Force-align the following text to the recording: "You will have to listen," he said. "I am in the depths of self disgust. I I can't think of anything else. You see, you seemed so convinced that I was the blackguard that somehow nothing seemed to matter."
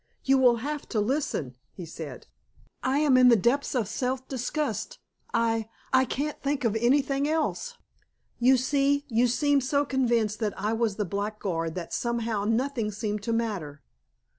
"You 0.23 0.39
will 0.39 0.55
have 0.55 0.89
to 0.89 0.99
listen," 0.99 1.57
he 1.73 1.85
said. 1.85 2.25
"I 2.81 2.97
am 2.97 3.17
in 3.17 3.27
the 3.27 3.35
depths 3.35 3.75
of 3.75 3.87
self 3.87 4.27
disgust. 4.27 4.97
I 5.31 5.69
I 5.93 6.05
can't 6.05 6.41
think 6.41 6.63
of 6.63 6.75
anything 6.77 7.29
else. 7.29 7.75
You 8.39 8.57
see, 8.57 9.05
you 9.09 9.27
seemed 9.27 9.63
so 9.63 9.85
convinced 9.85 10.39
that 10.39 10.59
I 10.59 10.73
was 10.73 10.95
the 10.95 11.05
blackguard 11.05 11.75
that 11.75 11.93
somehow 11.93 12.45
nothing 12.45 12.89
seemed 12.91 13.21
to 13.21 13.31
matter." 13.31 13.83